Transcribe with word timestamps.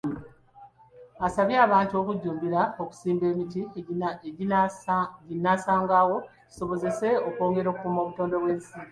Asabye 1.25 1.57
abantu 1.67 1.93
okujjumbira 2.01 2.61
okusimba 2.81 3.23
emiti 3.33 3.61
ginnansangwa 5.27 6.17
kisobozese 6.47 7.07
okwongera 7.27 7.67
okukuuma 7.69 7.99
obutonde 8.01 8.35
bw’ensi. 8.41 8.71